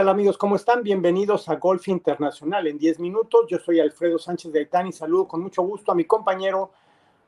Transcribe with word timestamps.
tal 0.00 0.08
amigos? 0.08 0.38
¿Cómo 0.38 0.56
están? 0.56 0.82
Bienvenidos 0.82 1.46
a 1.50 1.56
Golf 1.56 1.86
Internacional 1.88 2.66
en 2.66 2.78
10 2.78 3.00
minutos. 3.00 3.42
Yo 3.50 3.58
soy 3.58 3.80
Alfredo 3.80 4.18
Sánchez 4.18 4.50
de 4.50 4.60
Aitán 4.60 4.86
y 4.86 4.92
saludo 4.92 5.28
con 5.28 5.42
mucho 5.42 5.60
gusto 5.60 5.92
a 5.92 5.94
mi 5.94 6.06
compañero 6.06 6.70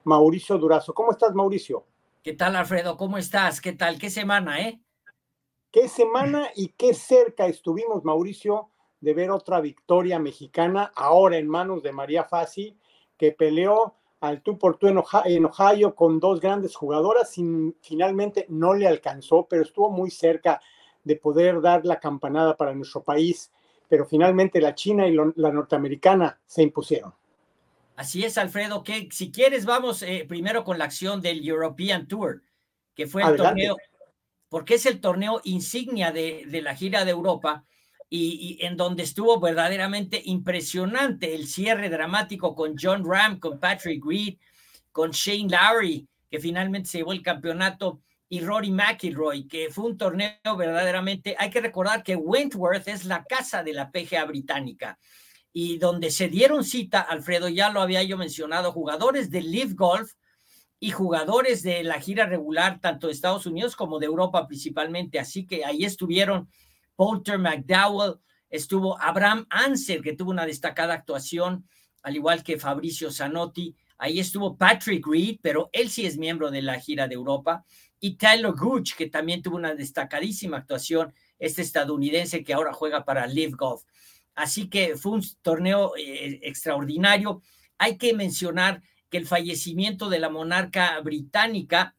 Mauricio 0.05 0.57
Durazo. 0.57 0.95
¿Cómo 0.95 1.13
estás, 1.13 1.35
Mauricio? 1.35 1.85
¿Qué 2.23 2.32
tal, 2.32 2.57
Alfredo? 2.57 2.96
¿Cómo 2.96 3.19
estás? 3.19 3.61
¿Qué 3.61 3.75
tal? 3.75 3.99
¿Qué 3.99 4.09
semana, 4.09 4.59
eh? 4.59 4.81
¿Qué 5.71 5.87
semana 5.87 6.49
y 6.57 6.69
qué 6.69 6.95
cerca 6.95 7.45
estuvimos, 7.45 8.05
Mauricio, 8.05 8.71
de 9.03 9.13
ver 9.13 9.31
otra 9.31 9.61
victoria 9.61 10.18
mexicana 10.18 10.93
ahora 10.96 11.36
en 11.36 11.49
manos 11.49 11.82
de 11.82 11.93
María 11.93 12.25
Fassi, 12.25 12.79
que 13.18 13.32
peleó 13.32 13.96
al 14.21 14.41
tú 14.41 14.57
por 14.57 14.79
tú 14.79 14.86
en 14.86 15.45
Ohio, 15.45 15.95
con 15.95 16.18
dos 16.18 16.41
grandes 16.41 16.75
jugadoras, 16.75 17.36
y 17.36 17.75
finalmente 17.82 18.46
no 18.49 18.73
le 18.73 18.89
alcanzó, 18.89 19.46
pero 19.46 19.61
estuvo 19.61 19.91
muy 19.91 20.11
cerca 20.11 20.59
de 21.05 21.17
poder 21.17 21.61
dar 21.61 21.85
la 21.85 21.99
campanada 21.99 22.57
para 22.57 22.75
nuestro 22.75 23.03
país, 23.03 23.51
pero 23.89 24.07
finalmente 24.07 24.61
la 24.61 24.75
China 24.75 25.07
y 25.07 25.15
la 25.15 25.53
norteamericana 25.53 26.41
se 26.47 26.63
impusieron. 26.63 27.13
Así 27.97 28.25
es, 28.25 28.39
Alfredo, 28.39 28.83
que 28.83 29.09
si 29.11 29.31
quieres 29.31 29.65
vamos 29.67 30.03
eh, 30.03 30.25
primero 30.27 30.65
con 30.65 30.79
la 30.79 30.87
acción 30.87 31.21
del 31.21 31.47
European 31.47 32.09
Tour, 32.09 32.42
que 32.95 33.06
fue 33.06 33.23
el 33.23 33.37
torneo, 33.37 33.77
porque 34.48 34.75
es 34.75 34.87
el 34.87 35.01
torneo 35.01 35.41
insignia 35.45 36.11
de, 36.11 36.47
la 36.62 36.75
gira 36.75 37.05
de 37.05 37.11
Europa 37.11 37.64
y, 38.09 38.59
en 38.61 38.77
donde 38.77 39.03
estuvo 39.03 39.41
verdaderamente 39.41 40.20
impresionante 40.25 41.34
el 41.34 41.47
cierre 41.47 41.89
dramático 41.89 42.55
con 42.55 42.77
John 42.81 43.03
Ram, 43.05 43.39
con 43.39 43.59
Patrick 43.59 44.05
Reed, 44.05 44.37
con 44.91 45.11
Shane 45.11 45.48
Lowry, 45.48 46.06
que 46.31 46.39
finalmente 46.39 46.89
se 46.89 46.98
llevó 46.98 47.12
el 47.12 47.22
campeonato 47.22 48.00
y 48.33 48.41
Rory 48.41 48.70
McIlroy, 48.70 49.47
que 49.47 49.69
fue 49.69 49.84
un 49.84 49.98
torneo 49.98 50.56
verdaderamente, 50.56 51.36
hay 51.38 51.50
que 51.50 51.61
recordar 51.61 52.02
que 52.02 52.16
Wentworth 52.16 52.88
es 52.88 53.05
la 53.05 53.25
casa 53.25 53.62
de 53.62 53.75
la 53.75 53.91
PGA 53.91 54.25
británica 54.25 54.98
y 55.52 55.77
donde 55.77 56.11
se 56.11 56.28
dieron 56.28 56.64
cita, 56.64 57.03
Alfredo, 57.03 57.50
ya 57.50 57.69
lo 57.69 57.83
había 57.83 58.03
yo 58.03 58.16
mencionado, 58.16 58.72
jugadores 58.72 59.30
de 59.30 59.42
Live 59.42 59.75
Golf 59.75 60.12
y 60.80 60.92
jugadores 60.92 61.62
de 61.62 61.84
la 61.84 62.00
gira 62.00 62.25
regular, 62.25 62.80
tanto 62.80 63.08
de 63.08 63.12
Estados 63.12 63.44
Unidos 63.44 63.77
como 63.77 63.98
de 63.98 64.06
Europa 64.06 64.47
principalmente. 64.47 65.19
Así 65.19 65.44
que 65.44 65.66
ahí 65.66 65.84
estuvieron 65.84 66.48
Poulter 66.97 67.38
McDowell, 67.38 68.14
estuvo 68.48 68.98
Abraham 68.98 69.44
Anser, 69.50 70.00
que 70.00 70.16
tuvo 70.16 70.30
una 70.30 70.47
destacada 70.47 70.94
actuación, 70.94 71.69
al 72.03 72.16
igual 72.16 72.42
que 72.42 72.58
Fabricio 72.58 73.10
Zanotti. 73.10 73.77
Ahí 73.98 74.19
estuvo 74.19 74.56
Patrick 74.56 75.06
Reed, 75.06 75.38
pero 75.42 75.69
él 75.70 75.91
sí 75.91 76.06
es 76.06 76.16
miembro 76.16 76.50
de 76.50 76.62
la 76.62 76.80
gira 76.80 77.06
de 77.06 77.14
Europa 77.14 77.66
y 78.05 78.17
Tyler 78.17 78.53
Gooch, 78.53 78.97
que 78.97 79.08
también 79.08 79.42
tuvo 79.42 79.56
una 79.56 79.77
destacadísima 79.77 80.56
actuación, 80.56 81.14
este 81.39 81.62
estadounidense 81.62 82.42
que 82.42 82.53
ahora 82.53 82.72
juega 82.72 83.05
para 83.05 83.28
Live 83.28 83.53
Golf. 83.56 83.84
Así 84.34 84.69
que 84.69 84.97
fue 84.97 85.12
un 85.12 85.22
torneo 85.41 85.92
eh, 85.97 86.41
extraordinario. 86.42 87.42
Hay 87.78 87.98
que 87.98 88.12
mencionar 88.12 88.83
que 89.09 89.19
el 89.19 89.27
fallecimiento 89.27 90.09
de 90.09 90.19
la 90.19 90.31
monarca 90.31 90.98
británica 90.98 91.94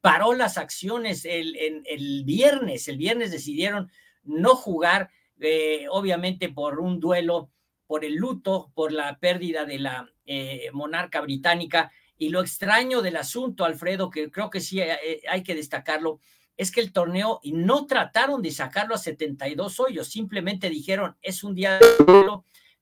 paró 0.00 0.32
las 0.32 0.56
acciones 0.56 1.26
el, 1.26 2.22
viernes. 2.24 2.88
El 2.88 2.96
viernes 2.96 3.30
decidieron 3.30 3.90
no 4.24 4.56
jugar, 4.56 5.10
eh, 5.38 5.84
obviamente 5.90 6.48
por 6.48 6.80
un 6.80 6.98
duelo, 6.98 7.50
por 7.86 8.06
el 8.06 8.14
luto, 8.14 8.72
por 8.74 8.90
la 8.90 9.18
pérdida 9.18 9.66
de 9.66 9.80
la 9.80 10.10
eh, 10.24 10.70
monarca 10.72 11.20
británica 11.20 11.92
y 12.18 12.30
lo 12.30 12.40
extraño 12.40 13.02
del 13.02 13.16
asunto, 13.16 13.64
Alfredo, 13.64 14.10
que 14.10 14.30
creo 14.30 14.50
que 14.50 14.60
sí 14.60 14.80
eh, 14.80 14.98
eh, 15.04 15.22
hay 15.28 15.42
que 15.42 15.54
destacarlo, 15.54 16.20
es 16.56 16.70
que 16.70 16.80
el 16.80 16.92
torneo 16.92 17.40
y 17.42 17.52
no 17.52 17.86
trataron 17.86 18.40
de 18.40 18.50
sacarlo 18.50 18.94
a 18.94 18.98
72 18.98 19.78
hoyos, 19.80 20.08
simplemente 20.08 20.70
dijeron, 20.70 21.16
es 21.20 21.44
un 21.44 21.54
día 21.54 21.78
de 21.78 21.84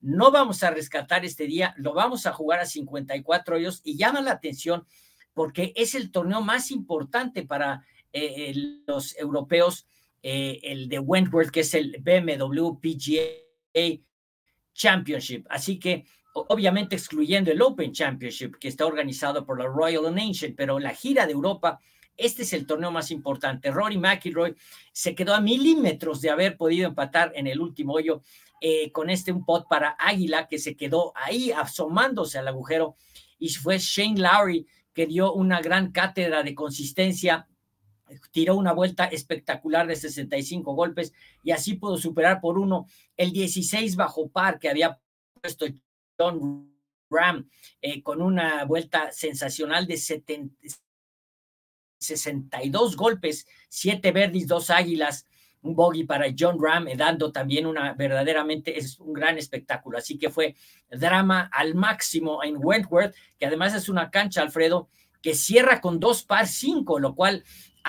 no 0.00 0.31
vamos 0.31 0.62
a 0.62 0.71
rescatar 0.71 1.25
este 1.25 1.47
día, 1.47 1.75
lo 1.78 1.95
vamos 1.95 2.27
a 2.27 2.33
jugar 2.33 2.61
a 2.61 2.67
54 2.67 3.56
hoyos 3.56 3.81
y 3.84 3.97
llama 3.97 4.21
la 4.21 4.33
atención 4.33 4.87
porque 5.33 5.72
es 5.75 5.95
el 5.95 6.12
torneo 6.12 6.43
más 6.43 6.71
importante 6.71 7.43
para 7.43 7.84
eh, 8.12 8.53
los 8.87 9.16
europeos, 9.16 9.87
el 10.22 10.89
de 10.89 10.99
Wentworth, 11.01 11.51
que 11.51 11.61
es 11.61 11.75
el 11.75 11.97
BMW 12.01 12.78
PGA 12.81 14.01
Championship. 14.72 15.47
Así 15.51 15.78
que 15.78 16.06
obviamente 16.34 16.97
excluyendo 16.97 17.50
el 17.50 17.62
Open 17.62 17.93
Championship 17.93 18.56
que 18.59 18.69
está 18.69 18.87
organizado 18.87 19.47
por 19.47 19.59
la 19.59 19.67
Royal 19.67 20.15
Nation, 20.15 20.55
pero 20.56 20.78
la 20.78 20.91
gira 20.91 21.27
de 21.27 21.33
Europa, 21.33 21.81
este 22.17 22.43
es 22.43 22.53
el 22.53 22.67
torneo 22.67 22.91
más 22.91 23.11
importante. 23.11 23.71
Rory 23.71 23.99
McIlroy 23.99 24.55
se 24.93 25.15
quedó 25.15 25.34
a 25.34 25.41
milímetros 25.41 26.21
de 26.21 26.31
haber 26.31 26.56
podido 26.56 26.89
empatar 26.89 27.33
en 27.34 27.47
el 27.47 27.61
último 27.61 27.95
hoyo 27.95 28.22
eh, 28.61 28.91
con 28.93 29.11
este 29.11 29.33
un 29.33 29.45
pot 29.45 29.69
para 29.69 29.97
Águila 29.99 30.49
que 30.49 30.59
se 30.59 30.77
quedó 30.77 31.12
ahí 31.17 31.53
asomándose 31.53 32.39
al 32.39 32.49
agujero 32.49 32.97
y 33.39 33.49
fue 33.51 33.78
Shane 33.78 34.21
Lowry 34.21 34.66
que 34.93 35.06
dio 35.06 35.33
una 35.33 35.61
gran 35.61 35.93
cátedra 35.93 36.43
de 36.43 36.55
consistencia 36.55 37.49
tiró 38.31 38.56
una 38.56 38.72
vuelta 38.72 39.06
espectacular 39.06 39.87
de 39.87 39.97
65 39.97 40.75
golpes 40.75 41.12
y 41.43 41.51
así 41.51 41.75
pudo 41.75 41.97
superar 41.97 42.41
por 42.41 42.59
uno 42.59 42.87
el 43.16 43.33
16 43.33 43.97
bajo 43.97 44.28
par 44.28 44.59
que 44.59 44.69
había 44.69 44.99
puesto 45.41 45.66
John 46.19 46.75
Ram 47.11 47.49
eh, 47.81 48.03
con 48.03 48.21
una 48.23 48.65
vuelta 48.65 49.13
sensacional 49.13 49.87
de 49.87 49.97
62 49.97 52.97
golpes, 52.97 53.47
siete 53.69 54.11
verdis, 54.13 54.47
dos 54.47 54.71
águilas, 54.71 55.27
un 55.63 55.75
bogey 55.75 56.05
para 56.05 56.27
John 56.39 56.59
Ram, 56.61 56.87
eh, 56.89 56.97
dando 56.97 57.33
también 57.33 57.67
una 57.67 57.95
verdaderamente 57.95 58.79
es 58.79 59.01
un 59.01 59.13
gran 59.13 59.39
espectáculo. 59.39 59.99
Así 59.99 60.19
que 60.19 60.31
fue 60.31 60.55
drama 60.91 61.51
al 61.53 61.75
máximo 61.75 62.45
en 62.45 62.57
Wentworth, 62.59 63.15
que 63.39 63.47
además 63.47 63.75
es 63.75 63.89
una 63.89 64.11
cancha, 64.11 64.43
Alfredo, 64.43 64.89
que 65.23 65.35
cierra 65.35 65.81
con 65.81 65.99
dos 66.01 66.23
par 66.23 66.47
cinco, 66.47 66.99
lo 66.99 67.15
cual 67.15 67.45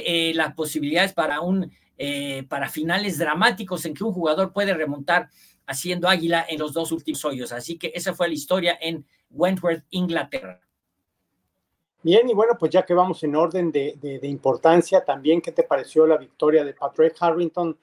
eh, 0.06 0.34
las 0.34 0.54
posibilidades 0.54 1.14
para 1.14 1.42
un 1.42 1.72
para 2.50 2.68
finales 2.68 3.18
dramáticos 3.18 3.86
en 3.86 3.94
que 3.94 4.04
un 4.04 4.12
jugador 4.12 4.52
puede 4.52 4.74
remontar 4.74 5.30
haciendo 5.68 6.08
águila 6.08 6.46
en 6.48 6.60
los 6.60 6.74
dos 6.74 6.92
últimos 6.92 7.24
hoyos. 7.26 7.52
Así 7.52 7.78
que 7.78 7.92
esa 7.96 8.14
fue 8.14 8.28
la 8.28 8.34
historia 8.34 8.78
en 8.80 9.06
Wentworth, 9.30 9.84
Inglaterra. 9.90 10.62
Bien, 12.04 12.30
y 12.30 12.34
bueno, 12.36 12.54
pues 12.60 12.72
ya 12.72 12.86
que 12.86 12.94
vamos 12.94 13.24
en 13.24 13.36
orden 13.36 13.72
de, 13.72 14.20
importancia, 14.24 15.04
también, 15.04 15.42
¿qué 15.42 15.52
te 15.52 15.64
pareció 15.64 16.06
la 16.06 16.18
victoria 16.18 16.64
de 16.64 16.74
Patrick 16.74 17.16
Harrington 17.20 17.76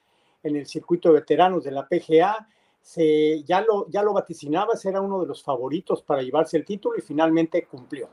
en 0.45 0.57
el 0.57 0.67
circuito 0.67 1.09
de 1.09 1.21
veteranos 1.21 1.65
de 1.65 1.73
la 1.73 1.89
PGA? 1.89 2.49
Se, 2.81 3.43
ya, 3.43 3.61
lo, 3.63 3.89
ya 3.91 4.03
lo 4.03 4.13
vaticinabas, 4.13 4.85
era 4.85 5.01
uno 5.01 5.21
de 5.21 5.27
los 5.27 5.43
favoritos 5.43 6.03
para 6.03 6.23
llevarse 6.23 6.57
el 6.57 6.65
título 6.65 6.97
y 6.97 7.01
finalmente 7.01 7.65
cumplió. 7.65 8.11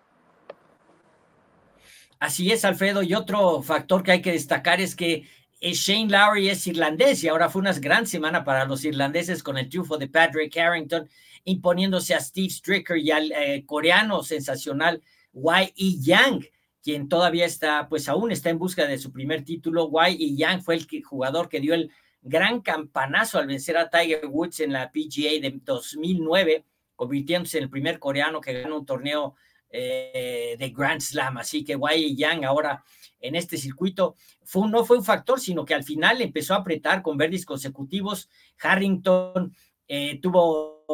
Así 2.19 2.51
es, 2.51 2.66
Alfredo. 2.66 3.01
Y 3.01 3.13
otro 3.13 3.62
factor 3.62 4.03
que 4.03 4.12
hay 4.12 4.22
que 4.22 4.34
destacar 4.34 4.81
es 4.81 4.96
que 4.96 5.24
Shane 5.62 6.09
Lowry 6.09 6.50
es 6.50 6.66
irlandés 6.68 7.24
y 7.24 7.28
ahora 7.28 7.50
fue 7.50 7.62
una 7.62 7.74
gran 7.74 8.08
semana 8.08 8.44
para 8.44 8.66
los 8.66 8.86
irlandeses 8.86 9.44
con 9.44 9.58
el 9.58 9.68
triunfo 9.68 9.97
de 9.97 10.08
Patrick 10.08 10.56
Harrington, 10.58 11.09
imponiéndose 11.44 12.16
a 12.16 12.22
Steve 12.22 12.50
Stricker 12.50 12.97
y 12.97 13.12
al 13.12 13.31
eh, 13.31 13.64
coreano 13.66 14.24
sensacional 14.24 15.02
Wai 15.34 15.74
E. 15.75 16.00
Yang, 16.00 16.48
quien 16.81 17.09
todavía 17.09 17.46
está, 17.46 17.88
pues 17.90 18.08
aún 18.08 18.31
está 18.31 18.50
en 18.50 18.58
busca 18.58 18.88
de 18.88 18.98
su 18.98 19.12
primer 19.12 19.44
título. 19.44 19.88
Wai 19.88 20.16
E. 20.16 20.36
Yang 20.36 20.64
fue 20.64 20.75
el 20.75 20.88
jugador 21.03 21.50
que 21.50 21.59
dio 21.59 21.74
el 21.74 21.92
gran 22.22 22.62
campanazo 22.62 23.38
al 23.38 23.48
vencer 23.48 23.78
a 23.78 23.90
Tiger 23.90 24.28
Woods 24.28 24.62
en 24.62 24.74
la 24.74 24.92
PGA 24.92 25.42
de 25.42 25.60
2009, 25.62 26.66
convirtiéndose 26.95 27.57
en 27.57 27.66
el 27.66 27.69
primer 27.69 28.00
coreano 28.00 28.39
que 28.39 28.62
ganó 28.62 28.78
un 28.78 28.86
torneo 28.86 29.36
eh, 29.71 30.56
de 30.57 30.69
Grand 30.71 31.00
Slam. 31.00 31.38
Así 31.38 31.63
que 31.63 31.75
Wai 31.75 32.16
Yang 32.16 32.44
ahora 32.45 32.83
en 33.19 33.36
este 33.36 33.56
circuito 33.56 34.16
fue, 34.44 34.68
no 34.68 34.83
fue 34.83 34.98
un 34.98 35.04
factor, 35.04 35.39
sino 35.39 35.63
que 35.63 35.75
al 35.75 35.83
final 35.83 36.21
empezó 36.21 36.56
a 36.56 36.57
apretar 36.57 37.04
con 37.04 37.18
verdis 37.18 37.45
consecutivos. 37.45 38.30
Harrington 38.60 39.56
eh, 39.88 40.19
tuvo 40.21 40.86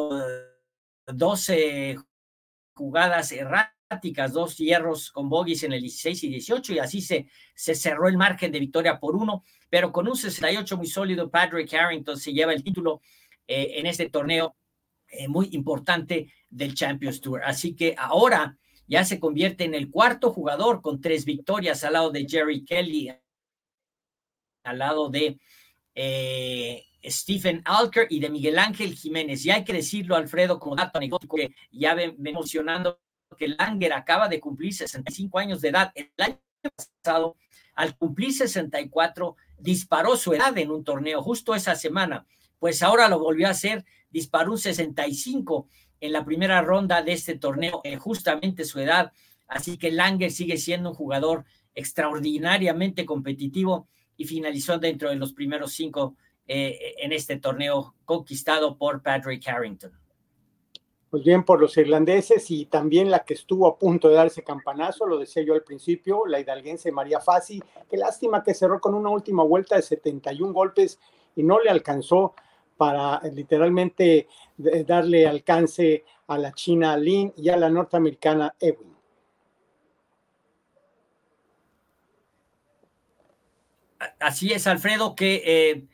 12 1.06 1.96
jugadas 2.74 3.32
erráticas, 3.32 4.34
dos 4.34 4.58
hierros 4.58 5.10
con 5.10 5.30
bogies 5.30 5.62
en 5.62 5.72
el 5.72 5.80
16 5.80 6.24
y 6.24 6.28
18, 6.28 6.74
y 6.74 6.78
así 6.78 7.00
se, 7.00 7.30
se 7.54 7.74
cerró 7.74 8.08
el 8.08 8.18
margen 8.18 8.52
de 8.52 8.60
victoria 8.60 9.00
por 9.00 9.16
uno, 9.16 9.42
pero 9.70 9.90
con 9.90 10.06
un 10.06 10.16
68 10.16 10.76
muy 10.76 10.86
sólido, 10.86 11.30
Patrick 11.30 11.72
Harrington 11.72 12.18
se 12.18 12.34
lleva 12.34 12.52
el 12.52 12.62
título 12.62 13.00
eh, 13.46 13.74
en 13.76 13.86
este 13.86 14.10
torneo 14.10 14.54
muy 15.28 15.48
importante 15.52 16.30
del 16.50 16.74
Champions 16.74 17.20
Tour. 17.20 17.40
Así 17.44 17.76
que 17.76 17.94
ahora 17.96 18.58
ya 18.86 19.04
se 19.04 19.18
convierte 19.20 19.64
en 19.64 19.74
el 19.74 19.90
cuarto 19.90 20.32
jugador 20.32 20.82
con 20.82 21.00
tres 21.00 21.24
victorias 21.24 21.84
al 21.84 21.94
lado 21.94 22.10
de 22.10 22.26
Jerry 22.28 22.64
Kelly, 22.64 23.12
al 24.64 24.78
lado 24.78 25.08
de 25.08 25.38
eh, 25.94 26.84
Stephen 27.04 27.62
Alker 27.64 28.06
y 28.10 28.20
de 28.20 28.30
Miguel 28.30 28.58
Ángel 28.58 28.94
Jiménez. 28.94 29.44
Y 29.44 29.50
hay 29.50 29.64
que 29.64 29.72
decirlo, 29.72 30.16
Alfredo, 30.16 30.58
como 30.58 30.76
dato 30.76 30.98
anecdótico, 30.98 31.36
que 31.36 31.54
ya 31.70 31.94
ven, 31.94 32.14
mencionando 32.18 33.00
que 33.36 33.48
Langer 33.48 33.92
acaba 33.92 34.28
de 34.28 34.40
cumplir 34.40 34.74
65 34.74 35.38
años 35.38 35.60
de 35.60 35.68
edad. 35.68 35.92
El 35.94 36.10
año 36.18 36.38
pasado, 37.02 37.36
al 37.74 37.96
cumplir 37.96 38.32
64, 38.32 39.36
disparó 39.58 40.16
su 40.16 40.32
edad 40.32 40.56
en 40.58 40.70
un 40.70 40.84
torneo 40.84 41.22
justo 41.22 41.54
esa 41.54 41.74
semana, 41.74 42.26
pues 42.58 42.82
ahora 42.82 43.08
lo 43.08 43.18
volvió 43.18 43.46
a 43.48 43.50
hacer, 43.50 43.84
disparó 44.10 44.52
un 44.52 44.58
65 44.58 45.68
en 46.00 46.12
la 46.12 46.24
primera 46.24 46.60
ronda 46.62 47.02
de 47.02 47.12
este 47.12 47.36
torneo, 47.36 47.80
en 47.84 47.98
justamente 47.98 48.64
su 48.64 48.80
edad. 48.80 49.12
Así 49.48 49.78
que 49.78 49.90
Langer 49.90 50.30
sigue 50.30 50.56
siendo 50.56 50.90
un 50.90 50.96
jugador 50.96 51.44
extraordinariamente 51.74 53.04
competitivo 53.04 53.88
y 54.16 54.24
finalizó 54.24 54.78
dentro 54.78 55.10
de 55.10 55.16
los 55.16 55.32
primeros 55.32 55.72
cinco 55.72 56.16
eh, 56.46 56.94
en 56.98 57.12
este 57.12 57.36
torneo 57.36 57.94
conquistado 58.04 58.76
por 58.76 59.02
Patrick 59.02 59.46
Harrington. 59.46 59.92
Pues 61.10 61.22
bien, 61.24 61.44
por 61.44 61.60
los 61.60 61.76
irlandeses 61.76 62.50
y 62.50 62.66
también 62.66 63.10
la 63.10 63.24
que 63.24 63.34
estuvo 63.34 63.66
a 63.66 63.78
punto 63.78 64.08
de 64.08 64.16
darse 64.16 64.42
campanazo, 64.42 65.06
lo 65.06 65.18
decía 65.18 65.42
yo 65.42 65.54
al 65.54 65.62
principio, 65.62 66.26
la 66.26 66.40
hidalguense 66.40 66.90
María 66.90 67.20
Fassi. 67.20 67.62
Qué 67.88 67.96
lástima 67.96 68.42
que 68.42 68.54
cerró 68.54 68.80
con 68.80 68.94
una 68.94 69.10
última 69.10 69.44
vuelta 69.44 69.76
de 69.76 69.82
71 69.82 70.52
golpes 70.52 70.98
y 71.36 71.42
no 71.42 71.60
le 71.60 71.70
alcanzó 71.70 72.34
para 72.76 73.20
eh, 73.24 73.30
literalmente 73.32 74.28
darle 74.56 75.26
alcance 75.26 76.04
a 76.28 76.38
la 76.38 76.52
china 76.52 76.96
Lin 76.96 77.32
y 77.36 77.48
a 77.48 77.56
la 77.56 77.70
norteamericana 77.70 78.54
Ewing. 78.60 78.96
Así 84.20 84.52
es, 84.52 84.66
Alfredo, 84.66 85.14
que 85.14 85.42
eh, 85.44 85.84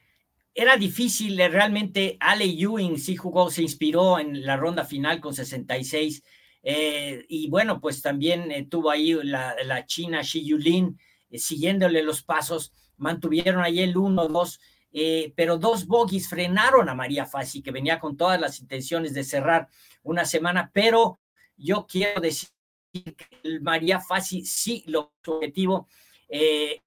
era 0.54 0.76
difícil, 0.76 1.38
eh, 1.40 1.48
realmente 1.48 2.16
Ale 2.20 2.44
Ewing 2.44 2.98
sí 2.98 3.16
jugó, 3.16 3.50
se 3.50 3.62
inspiró 3.62 4.18
en 4.18 4.44
la 4.44 4.56
ronda 4.56 4.84
final 4.84 5.20
con 5.20 5.34
66, 5.34 6.22
y 6.64 7.50
bueno, 7.50 7.80
pues 7.80 8.02
también 8.02 8.68
tuvo 8.68 8.90
ahí 8.90 9.14
la, 9.24 9.56
la 9.64 9.84
china 9.84 10.20
Xi 10.20 10.44
Yulin 10.44 10.96
siguiéndole 11.32 12.04
los 12.04 12.22
pasos, 12.22 12.72
mantuvieron 12.96 13.62
ahí 13.62 13.80
el 13.80 13.96
1-2, 13.96 14.60
eh, 14.92 15.32
pero 15.34 15.56
dos 15.56 15.86
bogies 15.86 16.28
frenaron 16.28 16.88
a 16.88 16.94
María 16.94 17.26
Fassi, 17.26 17.62
que 17.62 17.70
venía 17.70 17.98
con 17.98 18.16
todas 18.16 18.40
las 18.40 18.60
intenciones 18.60 19.14
de 19.14 19.24
cerrar 19.24 19.68
una 20.02 20.24
semana, 20.24 20.70
pero 20.72 21.18
yo 21.56 21.86
quiero 21.86 22.20
decir 22.20 22.48
que 22.92 23.60
María 23.60 24.00
Fassi 24.00 24.44
sí 24.44 24.84
lo 24.86 25.12
objetivo. 25.26 25.88
Eh, 26.28 26.80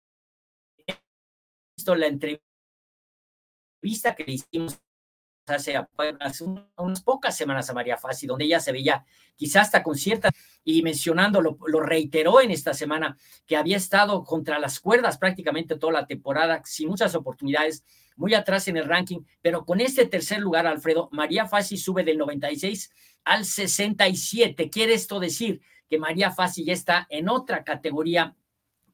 visto 1.77 1.95
la 1.95 2.07
entrevista 2.07 2.41
que 4.15 4.23
le 4.23 4.33
hicimos 4.33 4.79
hace, 5.47 5.79
unas 6.77 7.01
pocas 7.01 7.35
semanas 7.37 7.69
a 7.69 7.73
María 7.73 7.97
Fassi, 7.97 8.27
donde 8.27 8.45
ella 8.45 8.59
se 8.59 8.71
veía 8.71 9.05
quizás 9.35 9.63
hasta 9.63 9.83
con 9.83 9.95
cierta, 9.95 10.31
y 10.63 10.81
mencionando, 10.81 11.41
lo, 11.41 11.79
reiteró 11.81 12.41
en 12.41 12.51
esta 12.51 12.73
semana, 12.73 13.17
que 13.45 13.57
había 13.57 13.77
estado 13.77 14.23
contra 14.23 14.59
las 14.59 14.79
cuerdas 14.79 15.17
prácticamente 15.17 15.77
toda 15.77 15.93
la 15.93 16.07
temporada, 16.07 16.61
sin 16.65 16.89
muchas 16.89 17.13
oportunidades, 17.15 17.83
muy 18.15 18.33
atrás 18.33 18.67
en 18.67 18.77
el 18.77 18.85
ranking, 18.85 19.19
pero 19.41 19.65
con 19.65 19.81
este 19.81 20.05
tercer 20.05 20.39
lugar, 20.39 20.65
Alfredo, 20.65 21.09
María 21.11 21.45
Fassi 21.47 21.77
sube 21.77 22.03
del 22.03 22.17
96 22.17 22.91
al 23.25 23.43
67. 23.45 24.69
Quiere 24.69 24.93
esto 24.93 25.19
decir 25.19 25.61
que 25.89 25.99
María 25.99 26.31
Fassi 26.31 26.63
ya 26.63 26.73
está 26.73 27.05
en 27.09 27.29
otra 27.29 27.63
categoría 27.63 28.35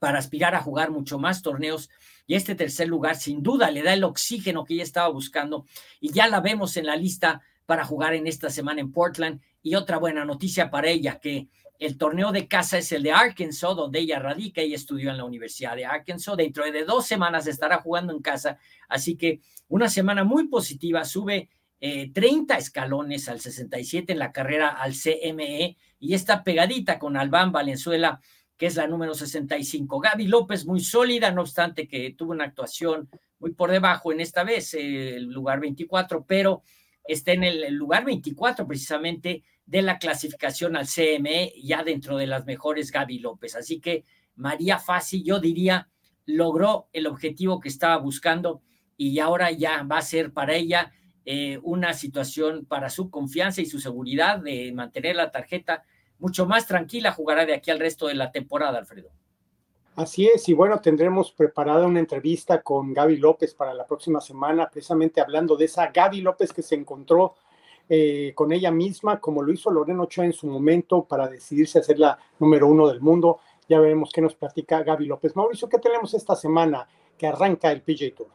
para 0.02 0.18
aspirar 0.18 0.56
a 0.56 0.64
jugar 0.64 0.90
mucho 0.90 1.20
más 1.20 1.44
torneos. 1.44 1.92
Y 2.26 2.34
este 2.34 2.56
tercer 2.56 2.88
lugar 2.88 3.18
sin 3.18 3.44
duda 3.44 3.70
le 3.70 3.84
da 3.84 3.94
el 3.94 4.04
oxígeno 4.04 4.66
que 4.66 4.74
ella 4.74 4.82
estaba 4.82 5.10
buscando. 5.10 5.68
Y 6.00 6.12
ya 6.12 6.28
la 6.28 6.40
vemos 6.40 6.76
en 6.76 6.88
la 6.88 6.96
lista 6.96 7.44
para 7.68 7.86
jugar 7.86 8.16
en 8.16 8.26
esta 8.26 8.50
semana 8.50 8.82
en 8.82 8.92
Portland. 8.92 9.42
Y 9.62 9.76
otra 9.76 10.00
buena 10.00 10.26
noticia 10.26 10.72
para 10.72 10.90
ella 10.90 11.20
que 11.20 11.50
el 11.78 12.00
torneo 12.00 12.32
de 12.32 12.48
casa 12.48 12.80
es 12.80 12.92
el 12.92 13.04
de 13.04 13.12
Arkansas, 13.12 13.76
donde 13.76 14.00
ella 14.00 14.18
radica 14.18 14.64
y 14.64 14.74
estudió 14.74 15.12
en 15.12 15.18
la 15.18 15.24
Universidad 15.24 15.76
de 15.76 15.86
Arkansas. 15.86 16.36
Dentro 16.36 16.64
de 16.64 16.84
dos 16.84 17.06
semanas 17.06 17.46
estará 17.46 17.78
jugando 17.78 18.12
en 18.12 18.24
casa, 18.24 18.58
así 18.90 19.16
que 19.16 19.42
una 19.68 19.88
semana 19.88 20.24
muy 20.24 20.48
positiva, 20.48 21.06
sube 21.06 21.48
30 21.80 22.56
eh, 22.56 22.58
escalones 22.58 23.30
al 23.30 23.40
67 23.40 24.14
en 24.14 24.20
la 24.20 24.32
carrera 24.32 24.70
al 24.70 24.94
CME 24.94 25.78
y 26.00 26.14
está 26.16 26.44
pegadita 26.44 26.98
con 26.98 27.18
Albán 27.18 27.52
Valenzuela 27.52 28.20
que 28.62 28.68
es 28.68 28.76
la 28.76 28.86
número 28.86 29.16
65. 29.16 30.00
Gaby 30.00 30.28
López, 30.28 30.68
muy 30.68 30.82
sólida, 30.82 31.32
no 31.32 31.42
obstante 31.42 31.88
que 31.88 32.14
tuvo 32.16 32.32
una 32.32 32.44
actuación 32.44 33.10
muy 33.40 33.54
por 33.54 33.72
debajo 33.72 34.12
en 34.12 34.20
esta 34.20 34.44
vez, 34.44 34.76
el 34.76 35.24
lugar 35.32 35.60
24, 35.60 36.26
pero 36.28 36.62
está 37.04 37.32
en 37.32 37.44
el, 37.44 37.74
lugar 37.74 38.06
24 38.06 38.68
precisamente 38.68 39.42
de 39.66 39.82
la 39.82 39.98
clasificación 39.98 40.76
al 40.76 40.86
CME, 40.86 41.54
ya 41.64 41.84
dentro 41.84 42.18
de 42.18 42.28
las 42.28 42.46
mejores 42.46 42.92
Gaby 42.92 43.18
López. 43.18 43.56
Así 43.56 43.80
que 43.80 44.04
María 44.36 44.78
Fassi, 44.78 45.24
yo 45.24 45.40
diría, 45.40 45.90
logró 46.28 46.88
el 46.94 47.08
objetivo 47.08 47.60
que 47.60 47.70
estaba 47.70 47.98
buscando 47.98 48.62
y 48.96 49.18
ahora 49.18 49.50
ya 49.50 49.82
va 49.82 49.98
a 49.98 50.04
ser 50.04 50.34
para 50.34 50.54
ella 50.54 50.92
eh, 51.26 51.58
una 51.64 51.96
situación 51.96 52.68
para 52.68 52.92
su 52.92 53.10
confianza 53.10 53.60
y 53.60 53.66
su 53.66 53.80
seguridad 53.80 54.38
de 54.38 54.72
mantener 54.72 55.16
la 55.16 55.32
tarjeta 55.32 55.84
mucho 56.22 56.46
más 56.46 56.68
tranquila 56.68 57.12
jugará 57.12 57.46
de 57.46 57.54
aquí 57.54 57.70
al 57.72 57.80
resto 57.80 58.08
de 58.08 58.14
la 58.14 58.32
temporada, 58.32 58.78
Alfredo. 58.78 59.10
Así 59.96 60.28
es, 60.28 60.48
y 60.48 60.54
bueno, 60.54 60.80
tendremos 60.80 61.32
preparada 61.32 61.86
una 61.86 62.00
entrevista 62.00 62.62
con 62.62 62.94
Gaby 62.94 63.18
López 63.18 63.54
para 63.54 63.74
la 63.74 63.86
próxima 63.86 64.22
semana, 64.22 64.70
precisamente 64.70 65.20
hablando 65.20 65.58
de 65.58 65.66
esa 65.66 65.88
Gaby 65.88 66.22
López 66.22 66.54
que 66.54 66.62
se 66.62 66.76
encontró 66.76 67.36
eh, 67.90 68.32
con 68.36 68.54
ella 68.54 68.72
misma, 68.72 69.20
como 69.20 69.44
lo 69.44 69.52
hizo 69.52 69.70
Lorena 69.70 70.04
Ochoa 70.04 70.24
en 70.24 70.32
su 70.32 70.48
momento 70.48 71.04
para 71.04 71.28
decidirse 71.28 71.80
a 71.80 71.84
ser 71.84 72.00
la 72.00 72.18
número 72.40 72.68
uno 72.68 72.88
del 72.88 73.02
mundo. 73.02 73.42
Ya 73.68 73.82
veremos 73.82 74.12
qué 74.14 74.22
nos 74.22 74.34
platica 74.34 74.82
Gaby 74.82 75.08
López. 75.08 75.36
Mauricio, 75.36 75.68
¿qué 75.68 75.80
tenemos 75.80 76.14
esta 76.14 76.38
semana 76.38 76.88
que 77.18 77.28
arranca 77.28 77.70
el 77.72 77.82
PJ 77.82 78.12
Tour? 78.16 78.30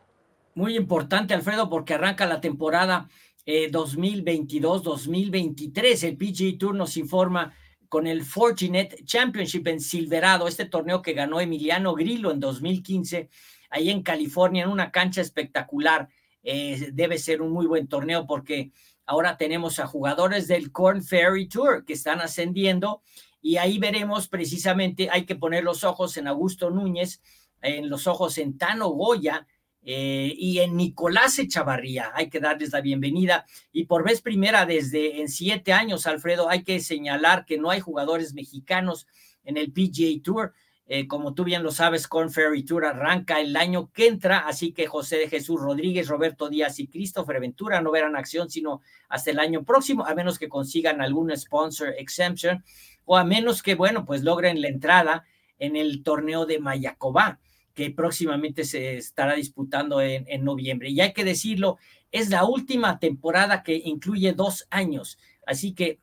Muy 0.54 0.76
importante, 0.76 1.32
Alfredo, 1.32 1.70
porque 1.70 1.94
arranca 1.94 2.26
la 2.26 2.42
temporada 2.42 3.08
2022-2023. 3.46 6.04
Eh, 6.04 6.08
el 6.08 6.18
PJ 6.18 6.58
Tour 6.58 6.74
nos 6.74 6.98
informa 6.98 7.54
con 7.88 8.06
el 8.06 8.24
Fortinet 8.24 9.04
Championship 9.04 9.66
en 9.68 9.80
Silverado, 9.80 10.48
este 10.48 10.66
torneo 10.66 11.02
que 11.02 11.12
ganó 11.12 11.40
Emiliano 11.40 11.94
Grillo 11.94 12.30
en 12.30 12.40
2015, 12.40 13.28
ahí 13.70 13.90
en 13.90 14.02
California, 14.02 14.64
en 14.64 14.70
una 14.70 14.90
cancha 14.90 15.20
espectacular. 15.20 16.08
Eh, 16.42 16.90
debe 16.92 17.18
ser 17.18 17.42
un 17.42 17.52
muy 17.52 17.66
buen 17.66 17.88
torneo 17.88 18.26
porque 18.26 18.70
ahora 19.04 19.36
tenemos 19.36 19.80
a 19.80 19.86
jugadores 19.86 20.46
del 20.46 20.70
Corn 20.70 21.02
Ferry 21.02 21.48
Tour 21.48 21.84
que 21.84 21.94
están 21.94 22.20
ascendiendo 22.20 23.02
y 23.40 23.58
ahí 23.58 23.78
veremos 23.78 24.28
precisamente, 24.28 25.08
hay 25.10 25.24
que 25.24 25.36
poner 25.36 25.62
los 25.62 25.84
ojos 25.84 26.16
en 26.16 26.26
Augusto 26.26 26.70
Núñez, 26.70 27.22
en 27.62 27.88
los 27.88 28.06
ojos 28.06 28.38
en 28.38 28.58
Tano 28.58 28.88
Goya, 28.88 29.46
eh, 29.88 30.34
y 30.36 30.58
en 30.58 30.76
Nicolás 30.76 31.38
Echavarría. 31.38 32.10
Hay 32.12 32.28
que 32.28 32.40
darles 32.40 32.72
la 32.72 32.80
bienvenida. 32.80 33.46
Y 33.72 33.84
por 33.84 34.02
vez 34.02 34.20
primera 34.20 34.66
desde 34.66 35.20
en 35.20 35.28
siete 35.28 35.72
años, 35.72 36.08
Alfredo, 36.08 36.50
hay 36.50 36.64
que 36.64 36.80
señalar 36.80 37.46
que 37.46 37.56
no 37.56 37.70
hay 37.70 37.78
jugadores 37.78 38.34
mexicanos 38.34 39.06
en 39.44 39.56
el 39.56 39.72
PGA 39.72 40.20
Tour. 40.24 40.54
Eh, 40.88 41.06
como 41.06 41.34
tú 41.34 41.44
bien 41.44 41.62
lo 41.62 41.70
sabes, 41.70 42.08
Corn 42.08 42.32
Ferry 42.32 42.64
Tour 42.64 42.84
arranca 42.84 43.40
el 43.40 43.56
año 43.56 43.92
que 43.92 44.08
entra, 44.08 44.38
así 44.38 44.72
que 44.72 44.88
José 44.88 45.18
de 45.18 45.28
Jesús 45.28 45.60
Rodríguez, 45.60 46.08
Roberto 46.08 46.48
Díaz 46.48 46.80
y 46.80 46.88
Christopher 46.88 47.40
Ventura 47.40 47.80
no 47.80 47.92
verán 47.92 48.16
acción 48.16 48.50
sino 48.50 48.80
hasta 49.08 49.30
el 49.30 49.38
año 49.38 49.64
próximo, 49.64 50.04
a 50.04 50.14
menos 50.14 50.38
que 50.38 50.48
consigan 50.48 51.00
algún 51.00 51.36
sponsor 51.36 51.94
exemption 51.96 52.64
o 53.04 53.16
a 53.16 53.24
menos 53.24 53.62
que, 53.62 53.76
bueno, 53.76 54.04
pues 54.04 54.22
logren 54.22 54.60
la 54.60 54.68
entrada 54.68 55.24
en 55.58 55.76
el 55.76 56.02
torneo 56.02 56.44
de 56.44 56.58
Mayacobá 56.58 57.40
que 57.76 57.90
próximamente 57.90 58.64
se 58.64 58.96
estará 58.96 59.34
disputando 59.34 60.00
en, 60.00 60.42
noviembre. 60.42 60.88
Y 60.88 61.00
hay 61.02 61.12
que 61.12 61.24
decirlo, 61.24 61.76
es 62.10 62.30
la 62.30 62.44
última 62.44 62.98
temporada 62.98 63.62
que 63.62 63.76
incluye 63.84 64.32
dos 64.32 64.66
años, 64.70 65.18
así 65.46 65.74
que 65.74 66.00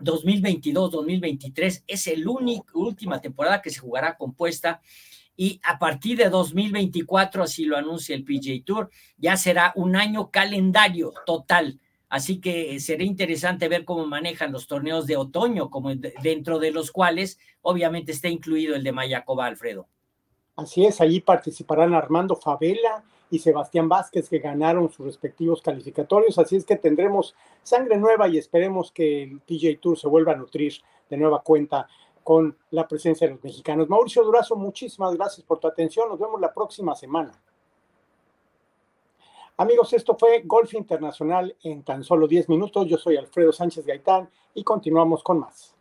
2022-2023 0.00 1.84
es 1.86 2.06
el 2.06 2.26
único 2.26 2.80
última 2.80 3.20
temporada 3.20 3.60
que 3.60 3.70
se 3.70 3.80
jugará 3.80 4.16
compuesta 4.16 4.80
y 5.36 5.60
a 5.62 5.78
partir 5.78 6.16
de 6.16 6.30
2024, 6.30 7.42
así 7.42 7.66
lo 7.66 7.76
anuncia 7.76 8.16
el 8.16 8.24
PJ 8.24 8.62
Tour, 8.64 8.90
ya 9.18 9.36
será 9.36 9.72
un 9.76 9.96
año 9.96 10.30
calendario 10.30 11.12
total. 11.26 11.78
Así 12.08 12.40
que 12.40 12.80
será 12.80 13.04
interesante 13.04 13.68
ver 13.68 13.84
cómo 13.84 14.06
manejan 14.06 14.50
los 14.50 14.66
torneos 14.66 15.06
de 15.06 15.16
otoño, 15.16 15.68
como 15.68 15.94
dentro 15.94 16.58
de 16.58 16.70
los 16.70 16.90
cuales 16.90 17.38
obviamente 17.60 18.12
está 18.12 18.28
incluido 18.28 18.74
el 18.74 18.82
de 18.82 18.92
Mayacoba, 18.92 19.46
Alfredo. 19.46 19.88
Así 20.56 20.84
es, 20.84 21.00
allí 21.00 21.20
participarán 21.20 21.94
Armando 21.94 22.36
Favela 22.36 23.02
y 23.30 23.38
Sebastián 23.38 23.88
Vázquez 23.88 24.28
que 24.28 24.38
ganaron 24.38 24.90
sus 24.90 25.06
respectivos 25.06 25.62
calificatorios, 25.62 26.38
así 26.38 26.56
es 26.56 26.66
que 26.66 26.76
tendremos 26.76 27.34
sangre 27.62 27.96
nueva 27.96 28.28
y 28.28 28.36
esperemos 28.36 28.92
que 28.92 29.22
el 29.22 29.40
PJ 29.40 29.78
Tour 29.80 29.98
se 29.98 30.08
vuelva 30.08 30.32
a 30.32 30.36
nutrir 30.36 30.74
de 31.08 31.16
nueva 31.16 31.40
cuenta 31.40 31.88
con 32.22 32.56
la 32.70 32.86
presencia 32.86 33.26
de 33.26 33.34
los 33.34 33.42
mexicanos. 33.42 33.88
Mauricio 33.88 34.22
Durazo, 34.22 34.54
muchísimas 34.54 35.14
gracias 35.16 35.46
por 35.46 35.58
tu 35.58 35.66
atención, 35.66 36.08
nos 36.08 36.18
vemos 36.18 36.40
la 36.40 36.52
próxima 36.52 36.94
semana. 36.94 37.32
Amigos, 39.56 39.92
esto 39.92 40.16
fue 40.18 40.42
Golf 40.44 40.74
Internacional 40.74 41.54
en 41.62 41.82
tan 41.82 42.02
solo 42.02 42.26
10 42.26 42.48
minutos. 42.48 42.86
Yo 42.88 42.96
soy 42.96 43.16
Alfredo 43.16 43.52
Sánchez 43.52 43.86
Gaitán 43.86 44.28
y 44.54 44.64
continuamos 44.64 45.22
con 45.22 45.40
más. 45.40 45.74